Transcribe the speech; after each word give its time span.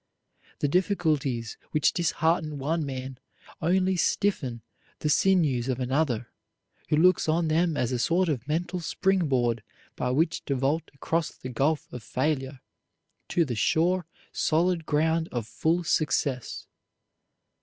The 0.61 0.67
difficulties 0.67 1.57
which 1.69 1.93
dishearten 1.93 2.57
one 2.57 2.83
man 2.87 3.19
only 3.61 3.95
stiffen 3.95 4.63
the 4.97 5.11
sinews 5.11 5.69
of 5.69 5.79
another, 5.79 6.31
who 6.89 6.95
looks 6.95 7.29
on 7.29 7.49
them 7.49 7.77
as 7.77 7.91
a 7.91 7.99
sort 7.99 8.27
of 8.27 8.47
mental 8.47 8.79
spring 8.79 9.27
board 9.27 9.61
by 9.95 10.09
which 10.09 10.43
to 10.45 10.55
vault 10.55 10.89
across 10.95 11.29
the 11.29 11.49
gulf 11.49 11.87
of 11.93 12.01
failure 12.01 12.61
to 13.27 13.45
the 13.45 13.53
sure, 13.53 14.07
solid 14.31 14.87
ground 14.87 15.29
of 15.31 15.45
full 15.45 15.83
success. 15.83 16.65